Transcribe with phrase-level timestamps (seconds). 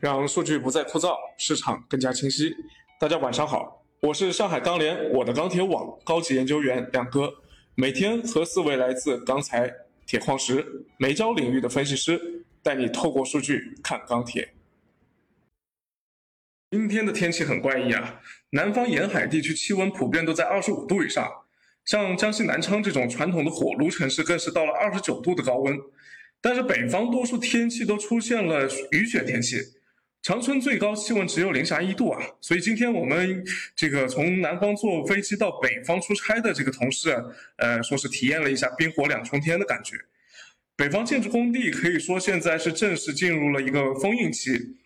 [0.00, 2.56] 让数据不再枯燥，市场更加清晰。
[2.98, 7.30] 大家晚上好，我是上海钢联我的钢铁网高级研究员亮哥，
[7.74, 9.70] 每天和四位来自钢材、
[10.06, 14.54] 铁矿石、煤焦领域的分析师，带你透过数据看钢铁。
[16.70, 18.22] 今天的天气很怪异啊，
[18.52, 21.30] 南方沿海地区气温普遍都在二十五度以上，
[21.84, 25.78] 像江西南昌这种传统的火炉城市，更是到了二十九度的高温。
[26.40, 29.58] 但是北方多数天气都出现了雨雪天气，
[30.22, 32.20] 长春最高气温只有零下一度啊！
[32.42, 33.42] 所以今天我们
[33.74, 37.16] 这个从南方坐飞机到北方出差的这个同事，
[37.56, 39.96] 呃，说是体验了一下冰火两重天的感觉。
[40.76, 44.76] 北方建筑工地可以说现在是正式进入了一个封印期。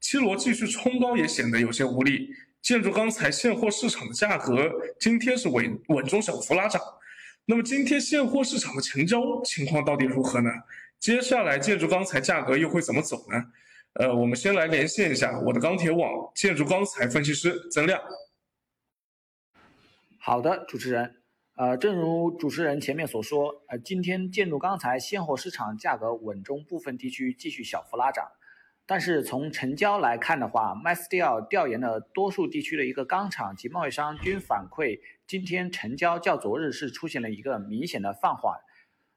[0.00, 2.28] 七罗继续冲高也显得有些无力，
[2.60, 4.70] 建筑钢材现货市场的价格
[5.00, 6.78] 今天是稳稳中小幅拉涨。
[7.46, 10.50] 那么今天现货市场的成交情况到底如何呢？
[11.00, 13.46] 接下来建筑钢材价格又会怎么走呢？
[13.94, 18.00] 呃，我们先来连线一下我的钢铁网建筑钢材分析师曾亮。
[20.18, 21.22] 好的，主持人，
[21.54, 28.26] 呃，正如主持人前面所说，呃，今天建筑钢材现货市场价格稳中，部分地区继续小幅拉涨。
[28.84, 38.58] 但是从成交来看的话，MySteel 调研的多数地区的一个钢厂及贸易商均反馈，今天成交较昨日是出现了一个明显的放缓。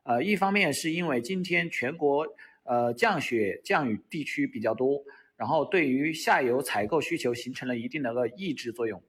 [0.04, 2.28] 呃，一方面是因为今天全国
[2.68, 5.02] 呃降雪降雨地区比较多，
[5.38, 9.02] 然后对于下游采购需求形成了一定的个抑制作用。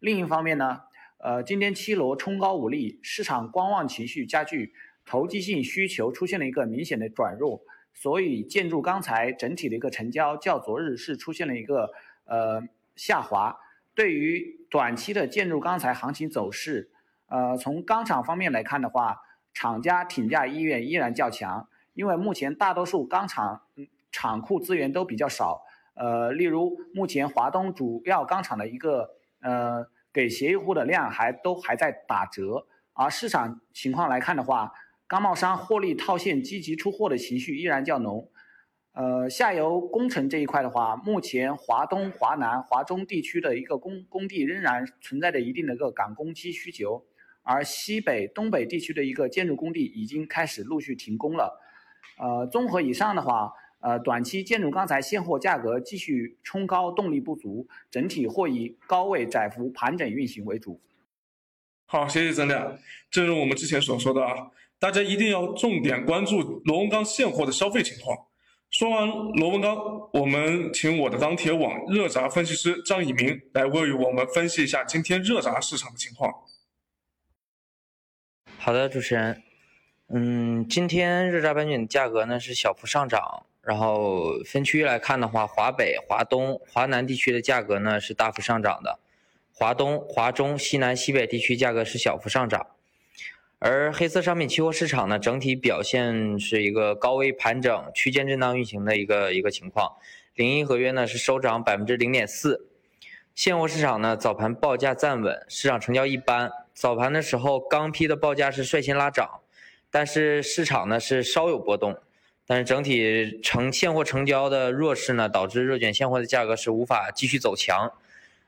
[0.00, 0.80] 另一方面呢，
[1.18, 4.74] 呃，今天七罗冲高无力，市场观望情绪加剧，
[5.06, 7.62] 投机性需求出现了一个明显的转弱。
[7.96, 11.92] 所以建筑钢材整体的一个成交较昨日是出现了一个
[12.24, 12.60] 呃
[12.96, 13.56] 下滑。
[13.94, 16.90] 对于短期的建筑钢材行情走势，
[17.28, 19.18] 呃，从钢厂方面来看的话，
[19.52, 23.62] 厂家挺价意愿依然较强，因为目前大多数钢厂
[24.12, 25.62] 厂库资源都比较少。
[25.94, 29.08] 呃，例如目前华东主要钢厂的一个
[29.40, 34.72] 呃给协议户的量还都还在打折，而市场情况来看的话。
[35.06, 38.30] 钢贸商获利套现、积极出货的情绪依然较浓。
[38.92, 47.04] 呃，下游工程这一块的话，目前华东、华南、华中地区的一个工工地仍然存在着一定的一个赶工期需求，
[47.42, 51.60] 而西北、东北地区的一个建筑工地已经开始陆续停工了。
[52.18, 60.80] 呃，综合以上的话，呃，短期建筑钢材现货价格继续冲高动力不足，整体或以高位窄幅盘整运行为主。
[61.86, 62.78] 好，谢谢曾亮。
[63.10, 64.50] 正如我们之前所说的啊。
[64.80, 68.26] 大家一定要重点关注螺纹钢现货的消费情况。
[68.70, 69.74] 说完螺纹钢，
[70.12, 76.30] 我们请我的钢铁网热轧分析师张以明来为我们分析一下今天热轧市场的情况。
[78.58, 79.42] 好的，主持人，
[80.16, 89.00] 嗯，今天热轧板卷的价格呢是小幅上涨，然后分区域来看的话，华北、华东、华南地区的价格呢是大幅上涨的，
[89.52, 92.64] 华东、华中、西南、西北地区价格是小幅上涨。
[93.58, 99.96] 而黑色商品期货市场呢，整体表现是一个高位盘整、区间震荡运行的一个一个情况。
[100.36, 102.68] 零一合约呢是收涨百分之零点四。
[103.34, 106.52] 现货市场呢早盘报价站稳，市场成交一般。
[106.72, 109.40] 早盘的时候，钢坯的报价是率先拉涨，
[109.94, 111.96] 但是市场呢是稍有波动。
[112.48, 117.92] 但是整体成现货成交的弱势呢，导致热卷现货的价格是无法继续走强。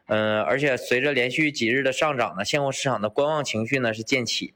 [0.07, 4.55] 嗯，而且随着连续几日的上涨呢，现货市场的观望情绪呢是渐起。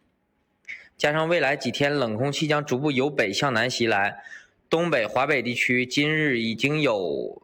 [0.98, 4.20] 加上未来几天冷空气将逐步由北向南袭来，
[4.68, 7.40] 东北、华北地区今日已经有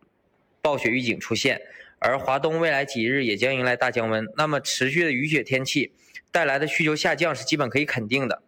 [0.61, 1.62] 暴雪预警出现，
[2.01, 4.27] 而华东未来几日也将迎来大降温。
[4.37, 5.93] 那么持续的雨雪天气
[6.33, 8.43] 带来的需求下降是基本可以肯定的，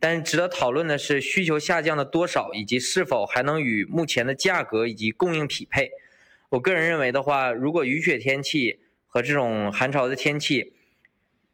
[0.00, 5.90] 但值得讨论的是需求下降的多少以及是否还能与目前的价格以及供应匹配。
[6.50, 10.74] 我个人认为的话，如果雨雪天气和这种寒潮的天气，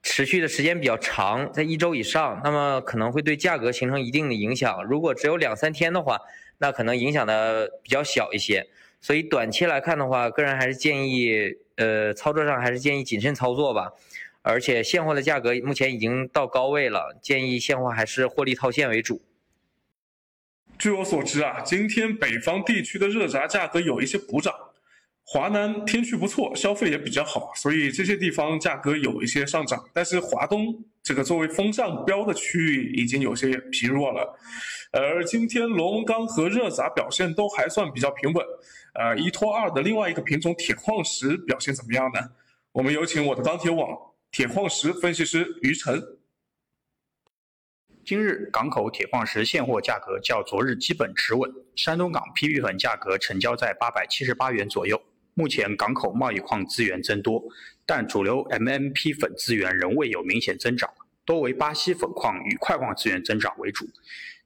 [0.03, 4.83] 持续的时间比较长，在一周以上，那么可能会对价格形成一定的影响。
[4.85, 6.19] 如果只有两三天的话，
[6.59, 8.67] 那可能影响的比较小一些。
[9.01, 13.93] 所以短期来看的话，个人还是建议，呃，操作上还是建议谨慎操作吧。
[14.43, 19.21] 而且现货的价格目前已经到高位了，建议现货还是获利套现为主。
[20.79, 24.55] 据我所知啊，今天北方地区的热轧价格有一些补涨。
[25.23, 29.89] 华南天气不错，消费也比较好，所以这些地方价格有一些上涨。
[29.93, 34.37] 但是华东这个作为风向标的区域已经有些疲弱了。
[34.91, 38.45] 而今天螺纹钢和热轧表现都还算比较平稳。
[38.95, 42.19] 呃，一拖二的另外一个品种铁矿石表现怎么样呢？
[42.73, 43.97] 我们有请我的钢铁网
[44.33, 46.01] 铁矿石分析师于晨。
[48.05, 55.03] 今日港口铁矿石现货价格较昨日基本持稳，山东港批玉粉价格成交在八百七十八元左右。
[55.35, 57.43] 目前港口贸易矿资源增多，
[57.85, 60.89] 但主流 MMP 粉资源仍未有明显增长，
[61.25, 63.85] 多为巴西粉矿与块矿资源增长为主，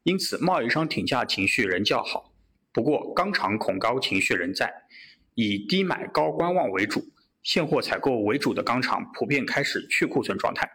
[0.05, 2.33] 因此贸易商挺价情绪仍较好。
[2.73, 4.73] 不过钢厂恐高情绪仍在，
[5.35, 7.07] 以低买高观望为主，
[7.45, 10.69] 现货采购为主的钢厂普遍开始去库存状态，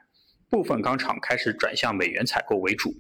[0.50, 2.94] 部分钢厂开始转向美元采购为主。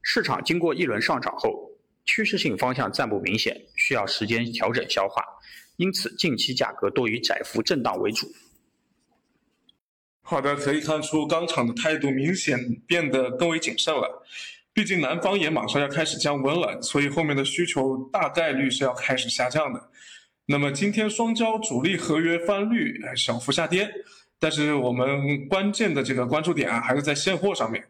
[0.00, 1.72] 市场经过一轮上涨后，
[2.04, 5.24] 趋势性方向暂不明显，需要时间调整消化。
[5.76, 8.30] 因此，近期价格多以窄幅震荡为主。
[10.22, 12.56] 好的，可以看出钢厂的态度明显
[12.86, 14.24] 变得更为谨慎了。
[14.72, 19.90] 毕竟南方也马上要开始降温了，所以后面的需求大概率是要开始下降的。
[20.46, 23.90] 那么今天双焦主力合约翻绿，小幅下跌，
[24.38, 27.82] 但是我们关键的这个关注点啊，还是在现货上面。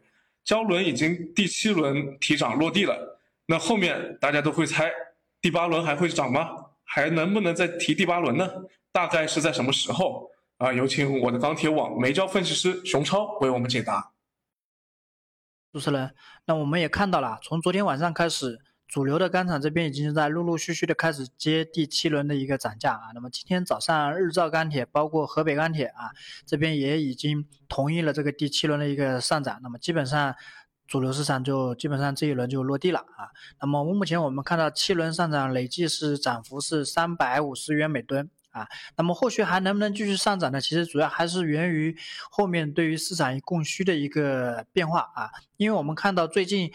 [0.43, 4.91] 焦轮已经第七轮提涨落地了，那后面大家都会猜，
[5.41, 6.49] 第八轮还会涨吗？
[6.83, 8.47] 还能不能再提第八轮呢？
[8.91, 10.71] 大概是在什么时候啊？
[10.71, 14.11] 有请我的钢铁网煤焦分析师熊超为我们解答。
[15.73, 16.15] 主持人，
[16.45, 23.11] 那我们也看到了，从昨天晚上开始，主流的钢厂这边已经是在陆陆续续的开始接第七轮的一个涨价啊。
[23.13, 26.11] 那么今天早上，日照钢铁包括河北钢铁啊，
[26.45, 29.59] 这边也已经同意了这个第七轮的一个上涨。
[29.61, 30.35] 那么基本上。
[30.87, 33.33] 主流市场就基本上这一轮就落地了啊。
[33.59, 38.67] 那么目前我们看到七轮上涨累计是涨幅是三百五十元每吨啊。
[38.95, 40.61] 那么后续还能不能继续上涨呢？
[40.61, 41.97] 其实主要还是源于
[42.29, 45.31] 后面对于市场供需的一个变化啊。
[45.57, 46.71] 因为我们看到最近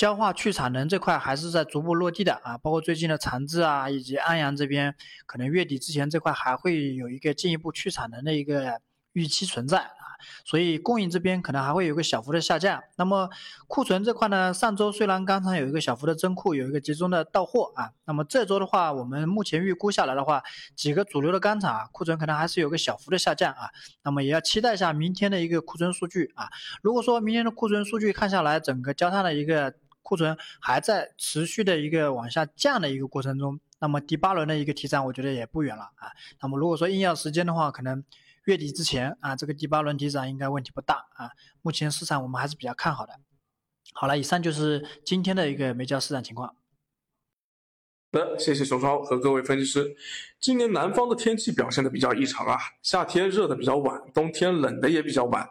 [0.00, 4.94] 焦化去产能这块还是在逐步落地的啊，包括最近的长治啊以及安阳这边，
[5.26, 8.80] 可能月底之前这块还会有一个进一步去产能的一个
[9.12, 10.00] 预期存在啊。
[10.46, 12.82] 所以供应这边可能还会有个小幅的下降。
[12.96, 13.28] 那么
[13.66, 14.54] 库存这块呢？
[14.54, 17.90] 上周虽然钢厂有一个小幅的增库，有一个集中的到货啊。
[18.06, 20.42] 那么这周的话，我们目前预估下来的话，
[20.74, 23.68] 几个主流的钢厂啊，库存可能还是有个小幅的下降啊。
[24.02, 26.48] 那么也要期待一下明天的一个库存数据啊。
[26.82, 36.12] 如果说明天的库存数据看下来，整个焦炭的一个库存还在持续的一个往下降的一个过程中，那么第八轮的一个提涨，我觉得也不远了啊。
[36.42, 38.04] 那么如果说硬要时间的话，可能。
[38.46, 41.30] 月底之前啊，这个第八轮提涨应该问题不大啊。
[41.60, 43.20] 目前市场我们还是比较看好的。
[43.92, 46.48] 好了，以上就是今天的一个煤焦市场情况。
[48.12, 49.94] 好的，谢谢熊超和各位分析师。
[50.40, 55.50] 今年南方的天气表现的比较异常啊，夏天热的比较晚，冬天冷的也比较晚。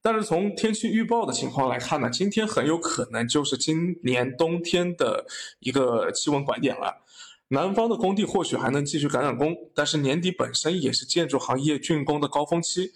[0.00, 5.26] 但是从天气预报的情况来看呢，今天很有可能就是今年冬天的
[5.60, 7.02] 一个气温拐点了。
[7.48, 12.92] 南方的工地或许还能继续赶赶工，但是年底本身也是建筑行业竣工的高峰期，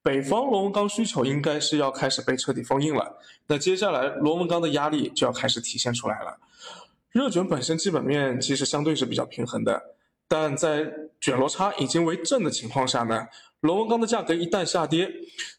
[0.00, 3.18] 北方螺纹钢需求应该是要开始被彻底封印了。
[3.48, 6.38] 那接下来螺纹钢的压力就要开始体现出来了。
[7.10, 9.95] 热卷本身基本面其实相对是比较平衡的，
[10.28, 13.26] 但在卷螺差已经为正的情况下呢，
[13.60, 15.10] 螺纹钢的价格一旦下跌，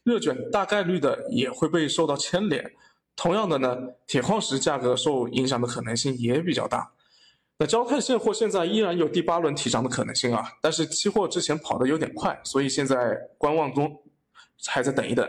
[0.04, 2.72] 热卷大概率的也会被受到牵连。
[3.16, 3.76] 同样的呢，
[4.06, 6.92] 铁矿石价格受影响的可能性也比较大。
[7.58, 12.96] 那焦炭现货现在依然有第八轮提涨的可能性啊，但是期货之前跑得有点快，所以现在
[13.36, 14.00] 观望中，
[14.66, 15.28] 还在等一等。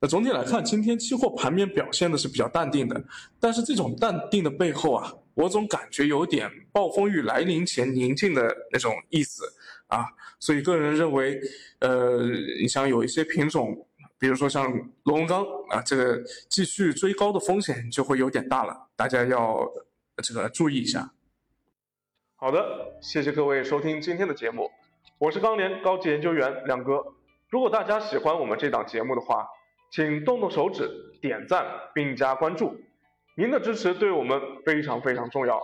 [0.00, 3.04] 那总体来看，今天期货盘面表现的是比较淡定的，
[3.38, 9.44] 但是这种淡定的背后啊，我总感觉有点暴风雨来临前宁静的那种意思
[9.86, 10.06] 啊，
[10.38, 11.40] 所以个人认为，
[11.78, 12.22] 呃，
[12.60, 13.86] 你像有一些品种，
[14.18, 14.70] 比如说像
[15.04, 19.66] 螺纹钢啊，这个继续追高的风险就会有点大了，大家要
[20.22, 21.12] 这个注意一下。
[22.36, 24.70] 好的，谢谢各位收听今天的节目，
[25.18, 27.04] 我是钢联高级研究员亮哥。
[27.48, 29.46] 如果大家喜欢我们这档节目的话，
[29.90, 30.88] 请动动手指
[31.20, 32.80] 点赞并加关注，
[33.40, 35.58] 您的支持对我们非常非常重要。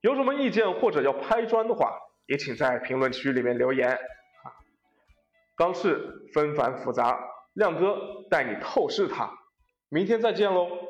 [0.00, 1.92] 有什么意见或者要拍砖的话，
[2.24, 3.90] 也请在评论区里面留言。
[3.90, 4.48] 啊，
[5.54, 7.20] 钢市纷繁复杂，
[7.52, 9.30] 亮哥带你透视它。
[9.90, 10.89] 明天再见喽。